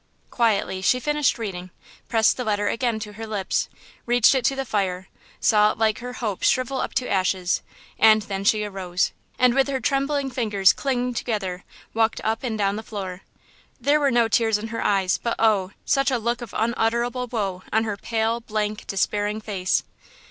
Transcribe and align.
Quietly 0.31 0.81
she 0.81 0.99
finished 0.99 1.37
reading, 1.37 1.69
pressed 2.09 2.35
the 2.35 2.43
letter 2.43 2.67
again 2.67 2.99
to 3.01 3.13
her 3.13 3.27
lips, 3.27 3.69
reached 4.07 4.33
it 4.33 4.43
to 4.45 4.55
the 4.55 4.65
fire, 4.65 5.07
saw 5.39 5.71
it 5.73 5.77
like 5.77 5.99
her 5.99 6.13
hopes 6.13 6.49
shrivel 6.49 6.81
up 6.81 6.95
to 6.95 7.07
ashes, 7.07 7.61
and 7.99 8.23
then 8.23 8.43
she 8.43 8.63
arose, 8.63 9.11
and 9.37 9.53
with 9.53 9.67
her 9.67 9.79
trembling 9.79 10.31
fingers 10.31 10.73
clinging 10.73 11.13
together, 11.13 11.63
walked 11.93 12.19
up 12.23 12.41
and 12.41 12.57
down 12.57 12.77
the 12.77 12.81
floor. 12.81 13.21
There 13.79 13.99
were 13.99 14.09
no 14.09 14.27
tears 14.27 14.57
in 14.57 14.69
her 14.69 14.83
eyes, 14.83 15.19
but, 15.21 15.35
oh! 15.37 15.69
such 15.85 16.09
a 16.09 16.17
look 16.17 16.41
of 16.41 16.55
unutterable 16.57 17.27
woe 17.27 17.61
on 17.71 17.83
her 17.83 17.95
pale, 17.95 18.39
blank, 18.39 18.87
despairing 18.87 19.39
face! 19.39 19.83